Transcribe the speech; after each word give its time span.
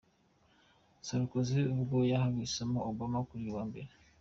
Sarkozy 1.07 1.61
ubwo 1.73 1.97
yahaga 2.11 2.39
isomo 2.47 2.79
Obama 2.91 3.19
kuri 3.27 3.41
uyu 3.43 3.55
wa 3.57 3.63
mbere. 3.69 3.89